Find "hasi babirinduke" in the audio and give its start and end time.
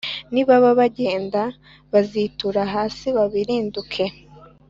2.73-4.05